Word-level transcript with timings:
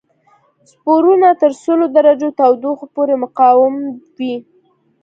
سپورونه 0.71 1.29
تر 1.41 1.51
سلو 1.63 1.85
درجو 1.95 2.29
تودوخه 2.37 2.85
پورې 2.95 3.15
مقاوم 3.23 3.75
وي. 4.17 4.35